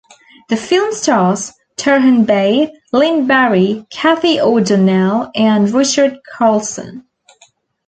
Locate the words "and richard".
5.35-6.17